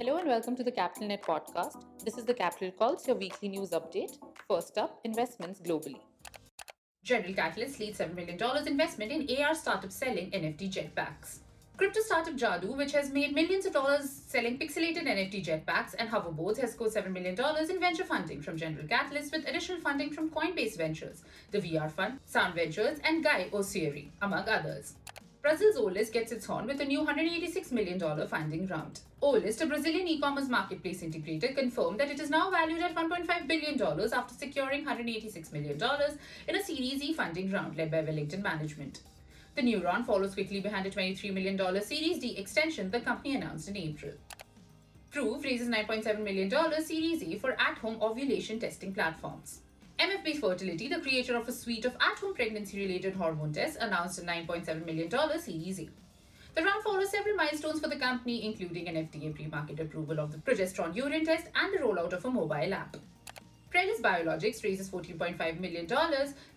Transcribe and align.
Hello 0.00 0.16
and 0.16 0.28
welcome 0.28 0.56
to 0.56 0.64
the 0.64 0.72
Capital 0.72 1.08
Net 1.08 1.22
podcast. 1.22 1.84
This 2.02 2.16
is 2.16 2.24
the 2.24 2.32
Capital 2.32 2.70
Calls, 2.70 3.06
your 3.06 3.16
weekly 3.16 3.50
news 3.50 3.72
update. 3.72 4.16
First 4.48 4.78
up, 4.78 4.98
investments 5.04 5.60
globally. 5.60 6.00
General 7.04 7.34
Catalyst 7.34 7.78
leads 7.78 7.98
$7 7.98 8.14
million 8.14 8.38
investment 8.66 9.12
in 9.12 9.44
AR 9.44 9.54
startup 9.54 9.92
selling 9.92 10.30
NFT 10.30 10.72
jetpacks. 10.72 11.40
Crypto 11.76 12.00
startup 12.00 12.32
Jadu, 12.32 12.74
which 12.78 12.92
has 12.92 13.10
made 13.10 13.34
millions 13.34 13.66
of 13.66 13.74
dollars 13.74 14.22
selling 14.26 14.58
pixelated 14.58 15.06
NFT 15.06 15.44
jetpacks 15.44 15.94
and 15.98 16.08
hoverboards, 16.08 16.58
has 16.62 16.72
scored 16.72 16.94
$7 16.94 17.12
million 17.12 17.36
in 17.68 17.78
venture 17.78 18.06
funding 18.06 18.40
from 18.40 18.56
General 18.56 18.88
Catalyst 18.88 19.32
with 19.32 19.46
additional 19.46 19.82
funding 19.82 20.14
from 20.14 20.30
Coinbase 20.30 20.78
Ventures, 20.78 21.24
the 21.50 21.58
VR 21.58 21.90
Fund, 21.90 22.20
Sound 22.24 22.54
Ventures, 22.54 23.00
and 23.04 23.22
Guy 23.22 23.50
Oseary, 23.52 24.08
among 24.22 24.48
others. 24.48 24.94
Brazil's 25.42 25.78
Olist 25.78 26.12
gets 26.12 26.32
its 26.32 26.44
horn 26.44 26.66
with 26.66 26.82
a 26.82 26.84
new 26.84 27.00
$186 27.00 27.72
million 27.72 27.98
funding 28.28 28.66
round. 28.66 29.00
Olist, 29.22 29.62
a 29.62 29.66
Brazilian 29.66 30.06
e-commerce 30.06 30.48
marketplace 30.48 31.02
integrator, 31.02 31.56
confirmed 31.56 31.98
that 31.98 32.10
it 32.10 32.20
is 32.20 32.28
now 32.28 32.50
valued 32.50 32.82
at 32.82 32.94
$1.5 32.94 33.46
billion 33.48 33.80
after 34.12 34.34
securing 34.34 34.84
$186 34.84 35.50
million 35.52 35.80
in 36.46 36.56
a 36.56 36.62
Series 36.62 37.02
E 37.02 37.14
funding 37.14 37.50
round 37.50 37.74
led 37.78 37.90
by 37.90 38.02
Wellington 38.02 38.42
Management. 38.42 39.00
The 39.56 39.62
new 39.62 39.82
round 39.82 40.04
follows 40.04 40.34
quickly 40.34 40.60
behind 40.60 40.84
a 40.86 40.90
$23 40.90 41.32
million 41.32 41.56
Series 41.82 42.18
D 42.18 42.36
extension 42.36 42.90
the 42.90 43.00
company 43.00 43.34
announced 43.34 43.68
in 43.70 43.78
April. 43.78 44.12
Proov 45.10 45.42
raises 45.42 45.68
$9.7 45.68 46.22
million 46.22 46.50
Series 46.84 47.22
E 47.22 47.38
for 47.38 47.52
at-home 47.52 47.96
ovulation 48.02 48.60
testing 48.60 48.92
platforms. 48.92 49.60
MFB 50.00 50.40
Fertility, 50.40 50.88
the 50.88 50.98
creator 50.98 51.36
of 51.36 51.46
a 51.46 51.52
suite 51.52 51.84
of 51.84 51.94
at-home 51.96 52.32
pregnancy-related 52.32 53.12
hormone 53.12 53.52
tests, 53.52 53.76
announced 53.78 54.18
a 54.18 54.22
$9.7 54.22 54.86
million 54.86 55.10
Series. 55.10 55.90
The 56.54 56.62
round 56.62 56.82
follows 56.82 57.10
several 57.10 57.36
milestones 57.36 57.80
for 57.80 57.88
the 57.88 57.98
company, 57.98 58.46
including 58.46 58.88
an 58.88 58.94
FDA 58.94 59.34
pre-market 59.34 59.78
approval 59.78 60.18
of 60.18 60.32
the 60.32 60.38
progesterone 60.38 60.96
urine 60.96 61.26
test 61.26 61.48
and 61.54 61.74
the 61.74 61.82
rollout 61.84 62.14
of 62.14 62.24
a 62.24 62.30
mobile 62.30 62.72
app. 62.72 62.96
Trellis 63.70 64.00
Biologics 64.00 64.64
raises 64.64 64.88
$14.5 64.88 65.60
million, 65.60 65.86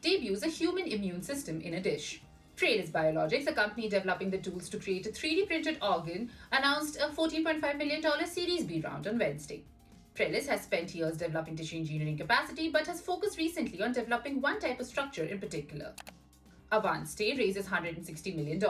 debuts 0.02 0.44
a 0.44 0.48
human 0.48 0.88
immune 0.88 1.22
system 1.22 1.60
in 1.60 1.74
a 1.74 1.82
dish. 1.82 2.22
Trellis 2.56 2.92
Biologics, 2.92 3.48
a 3.48 3.52
company 3.52 3.90
developing 3.90 4.30
the 4.30 4.38
tools 4.38 4.70
to 4.70 4.80
create 4.80 5.06
a 5.06 5.10
3D 5.10 5.48
printed 5.48 5.78
organ, 5.82 6.30
announced 6.54 6.96
a 6.96 7.10
$14.5 7.10 7.78
million 7.78 8.02
Series 8.26 8.64
B 8.64 8.80
round 8.80 9.06
on 9.06 9.20
Wednesday. 9.20 9.66
Trellis 10.16 10.48
has 10.48 10.62
spent 10.62 10.94
years 10.94 11.18
developing 11.18 11.56
tissue 11.56 11.78
engineering 11.78 12.18
capacity 12.18 12.70
but 12.70 12.86
has 12.86 13.02
focused 13.02 13.40
recently 13.40 13.82
on 13.82 13.94
developing 13.94 14.42
one 14.42 14.60
type 14.60 14.80
of 14.80 14.86
structure 14.86 15.24
in 15.24 15.40
particular. 15.40 15.92
Avance 16.72 17.20
raises 17.20 17.66
$160 17.66 18.36
million. 18.36 18.62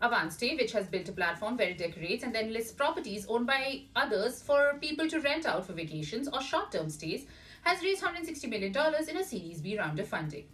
Avance 0.00 0.40
which 0.40 0.72
has 0.72 0.86
built 0.86 1.08
a 1.08 1.12
platform 1.12 1.56
where 1.56 1.68
it 1.68 1.78
decorates 1.78 2.24
and 2.24 2.34
then 2.34 2.52
lists 2.52 2.72
properties 2.72 3.26
owned 3.28 3.46
by 3.46 3.82
others 3.94 4.42
for 4.42 4.78
people 4.80 5.08
to 5.08 5.20
rent 5.20 5.46
out 5.46 5.64
for 5.64 5.74
vacations 5.74 6.28
or 6.28 6.40
short 6.40 6.72
term 6.72 6.90
stays, 6.90 7.26
has 7.62 7.82
raised 7.82 8.02
$160 8.02 8.48
million 8.48 8.74
in 9.08 9.16
a 9.16 9.24
Series 9.24 9.60
B 9.60 9.78
round 9.78 10.00
of 10.00 10.08
funding. 10.08 10.46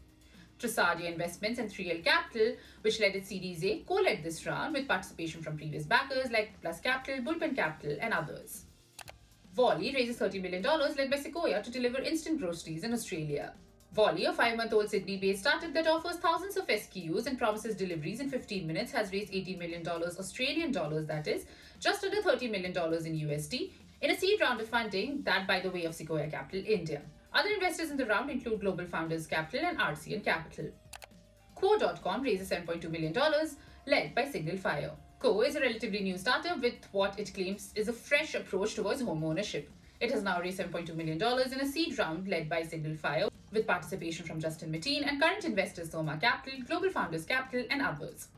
Tresalia 0.59 1.13
Investments 1.13 1.59
and 1.59 1.71
3L 1.71 2.05
Capital, 2.05 2.57
which 2.83 3.01
led 3.01 3.17
its 3.17 3.31
Series 3.31 3.65
A, 3.65 3.79
co 3.81 3.95
led 3.95 4.23
this 4.23 4.45
round 4.47 4.75
with 4.75 4.87
participation 4.87 5.43
from 5.43 5.57
previous 5.57 5.85
backers 5.85 6.31
like 6.31 6.61
Plus 6.61 6.81
Capital, 6.81 7.25
Bullpen 7.25 7.57
Capital, 7.57 7.97
and 8.01 8.15
others. 8.15 8.65
Voly 9.57 9.95
raises 9.95 10.19
$30 10.19 10.43
million 10.43 10.63
led 10.63 11.11
by 11.11 11.17
Sequoia 11.17 11.63
to 11.63 11.71
deliver 11.71 11.99
instant 11.99 12.41
groceries 12.41 12.83
in 12.83 12.93
Australia. 12.93 13.53
Voly, 13.95 14.29
a 14.29 14.33
five 14.33 14.57
month 14.57 14.73
old 14.73 14.91
Sydney 14.91 15.17
based 15.19 15.43
startup 15.43 15.73
that 15.73 15.87
offers 15.87 16.17
thousands 16.17 16.57
of 16.57 16.67
SKUs 16.67 17.27
and 17.27 17.39
promises 17.39 17.77
deliveries 17.77 18.19
in 18.19 18.29
15 18.29 18.67
minutes, 18.67 18.91
has 18.91 19.13
raised 19.13 19.33
$18 19.33 19.57
million 19.57 19.87
Australian 19.87 20.73
dollars, 20.73 21.07
that 21.07 21.29
is, 21.29 21.47
just 21.79 22.03
under 22.03 22.21
$30 22.21 22.51
million 22.51 22.73
in 22.73 23.29
USD, 23.29 23.71
in 24.01 24.11
a 24.11 24.19
seed 24.19 24.41
round 24.41 24.61
of 24.61 24.69
funding, 24.69 25.23
that 25.23 25.47
by 25.47 25.61
the 25.61 25.71
way 25.71 25.85
of 25.85 25.95
Sequoia 25.95 26.29
Capital 26.29 26.65
India. 26.67 27.03
Other 27.33 27.51
investors 27.51 27.93
in 27.93 27.97
the 27.97 28.07
round 28.07 28.31
include 28.31 28.61
Global 28.61 28.87
Founders 28.87 29.29
Capital 29.29 29.67
and 29.67 29.79
RCN 29.79 30.25
Capital. 30.25 30.71
Quo.com 31.55 32.23
raises 32.23 32.51
$7.2 32.51 32.91
million, 32.91 33.15
led 33.87 34.15
by 34.17 34.23
SignalFire. 34.25 34.91
Co 35.25 35.41
is 35.41 35.57
a 35.57 35.61
relatively 35.61 36.01
new 36.01 36.19
startup 36.19 36.61
with 36.61 36.75
what 36.93 37.19
it 37.19 37.33
claims 37.33 37.73
is 37.75 37.89
a 37.89 37.95
fresh 37.95 38.35
approach 38.35 38.75
towards 38.75 39.01
home 39.01 39.25
ownership. 39.25 39.71
It 39.99 40.11
has 40.11 40.23
now 40.23 40.39
raised 40.39 40.61
$7.2 40.61 40.95
million 40.95 41.17
in 41.17 41.61
a 41.61 41.67
seed 41.67 41.99
round 41.99 42.29
led 42.29 42.47
by 42.47 42.61
SignalFire, 42.61 43.31
with 43.51 43.67
participation 43.67 44.27
from 44.27 44.39
Justin 44.39 44.71
Mateen 44.71 45.09
and 45.09 45.19
current 45.19 45.47
investors 45.47 45.93
Soma 45.93 46.19
Capital, 46.19 46.61
Global 46.69 46.91
Founders 46.91 47.25
Capital, 47.25 47.65
and 47.71 47.81
others. 47.81 48.29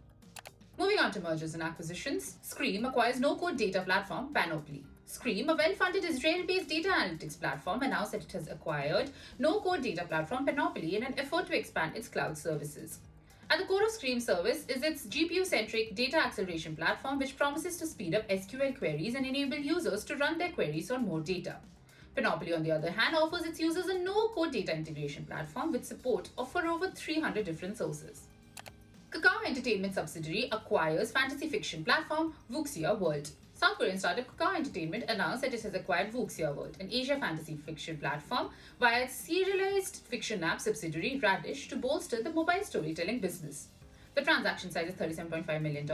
Moving 0.79 1.01
on 1.01 1.11
to 1.11 1.21
mergers 1.21 1.55
and 1.55 1.63
acquisitions, 1.65 2.37
SQream 2.45 2.87
acquires 2.87 3.19
no-code 3.19 3.57
data 3.57 3.83
platform 3.83 4.33
Panoply. 4.33 4.85
SQream, 5.09 5.49
a 5.49 5.57
well-funded 5.57 6.05
Israel-based 6.05 6.69
data 6.69 6.91
analytics 6.91 7.41
platform, 7.41 7.83
announced 7.83 8.13
that 8.13 8.23
it 8.23 8.31
has 8.31 8.47
acquired 8.47 9.11
no-code 9.41 9.83
data 9.83 10.05
platform 10.05 10.47
Panoply 10.47 10.95
in 10.95 11.03
an 11.03 11.19
effort 11.19 11.49
to 11.49 11.59
expand 11.59 11.97
its 11.97 12.07
cloud 12.07 12.39
services. 12.39 13.01
At 13.49 13.61
the 13.61 13.65
core 13.65 13.85
of 13.85 13.91
SQream 13.91 14.21
service 14.21 14.65
is 14.67 14.83
its 14.83 15.07
GPU-centric 15.07 15.95
data 15.95 16.17
acceleration 16.17 16.75
platform 16.75 17.21
which 17.21 17.37
promises 17.37 17.77
to 17.77 17.87
speed 17.87 18.17
up 18.17 18.29
SQL 18.29 18.77
queries 18.77 19.15
and 19.15 19.25
enable 19.25 19.57
users 19.57 20.05
to 20.07 20.17
run 20.17 20.37
their 20.37 20.51
queries 20.51 20.91
on 20.91 21.05
more 21.07 21.21
data. 21.21 21.57
Panoply, 22.17 22.53
on 22.53 22.65
the 22.65 22.73
other 22.73 22.91
hand, 22.91 23.15
offers 23.15 23.45
its 23.45 23.61
users 23.61 23.87
a 23.87 23.99
no-code 23.99 24.51
data 24.51 24.75
integration 24.75 25.25
platform 25.25 25.71
with 25.71 25.85
support 25.85 26.29
of 26.37 26.51
for 26.51 26.67
over 26.67 26.91
300 26.91 27.45
different 27.45 27.77
sources. 27.79 28.27
Kakao 29.11 29.47
Entertainment 29.47 29.95
subsidiary 29.95 30.49
acquires 30.51 31.13
fantasy 31.13 31.49
fiction 31.49 31.85
platform 31.85 32.35
Wuxia 32.51 32.99
World. 32.99 33.31
South 33.57 33.79
Korean 33.79 33.99
startup 33.99 34.27
Kakao 34.37 34.55
Entertainment 34.55 35.05
announced 35.09 35.41
that 35.41 35.55
it 35.55 35.63
has 35.63 35.73
acquired 35.73 36.13
Wuxia 36.13 36.55
World, 36.55 36.77
an 36.79 36.91
Asia 36.93 37.17
fantasy 37.17 37.57
fiction 37.57 37.97
platform, 37.97 38.51
via 38.79 39.05
its 39.05 39.15
serialized 39.15 40.03
fiction 40.11 40.45
app 40.45 40.61
subsidiary 40.61 41.19
Radish 41.23 41.67
to 41.69 41.77
bolster 41.77 42.23
the 42.23 42.29
mobile 42.29 42.63
storytelling 42.63 43.19
business. 43.19 43.69
The 44.15 44.21
transaction 44.21 44.71
size 44.71 44.91
is 44.91 44.95
$37.5 44.97 45.63
million. 45.63 45.89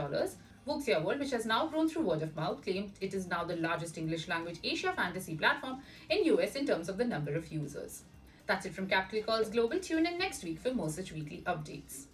Wuxia 0.67 1.01
World, 1.01 1.21
which 1.21 1.31
has 1.31 1.45
now 1.45 1.67
grown 1.67 1.87
through 1.87 2.01
word 2.01 2.21
of 2.21 2.35
mouth, 2.35 2.61
claimed 2.61 2.91
it 2.99 3.13
is 3.13 3.27
now 3.27 3.45
the 3.45 3.55
largest 3.55 3.97
English 3.97 4.27
language 4.27 4.59
Asia 4.61 4.91
fantasy 4.93 5.35
platform 5.35 5.79
in 6.09 6.25
US 6.37 6.55
in 6.55 6.65
terms 6.65 6.89
of 6.89 6.97
the 6.97 7.05
number 7.05 7.33
of 7.33 7.49
users. 7.49 8.03
That's 8.45 8.65
it 8.65 8.73
from 8.73 8.87
Capital 8.89 9.23
Calls 9.23 9.47
Global. 9.47 9.79
Tune 9.79 10.05
in 10.05 10.17
next 10.17 10.43
week 10.43 10.59
for 10.59 10.73
more 10.73 10.89
such 10.89 11.13
weekly 11.13 11.43
updates. 11.45 12.07